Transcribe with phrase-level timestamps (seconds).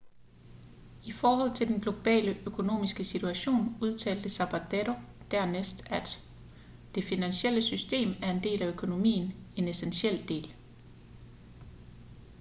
[1.05, 4.91] i forhold til den globale økonomiske situation udtalte zapatero
[5.31, 6.23] dernæst at
[6.95, 10.53] det finansielle system er en del af økonomien en essentiel del